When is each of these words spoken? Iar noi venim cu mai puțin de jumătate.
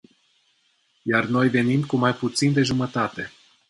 Iar 1.11 1.25
noi 1.29 1.47
venim 1.49 1.83
cu 1.85 1.97
mai 1.97 2.13
puțin 2.15 2.53
de 2.53 2.61
jumătate. 2.61 3.31